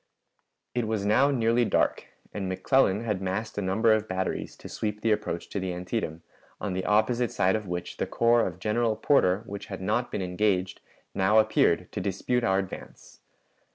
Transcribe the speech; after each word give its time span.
It 0.73 0.87
was 0.87 1.05
now 1.05 1.29
nearly 1.29 1.63
dark, 1.63 2.07
and 2.33 2.49
McClellan 2.49 3.03
had 3.03 3.21
massed 3.21 3.55
a 3.59 3.61
number 3.61 3.93
of 3.93 4.07
batteries 4.07 4.55
to 4.57 4.67
sweep 4.67 5.01
the 5.01 5.11
approach 5.11 5.47
to 5.49 5.59
the 5.59 5.71
Antietam, 5.73 6.23
on 6.59 6.73
the 6.73 6.85
opposite 6.85 7.31
side 7.31 7.55
of 7.55 7.67
which 7.67 7.97
the 7.97 8.07
corps 8.07 8.47
of 8.47 8.57
General 8.57 8.95
Porter, 8.95 9.43
which 9.45 9.67
had 9.67 9.79
not 9.79 10.09
been 10.11 10.23
engaged, 10.23 10.81
now 11.13 11.37
appeared 11.37 11.87
to 11.91 12.01
dispute 12.01 12.43
our 12.43 12.57
advance. 12.57 13.19